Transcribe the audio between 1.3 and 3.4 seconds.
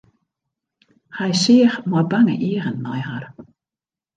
seach mei bange eagen nei har.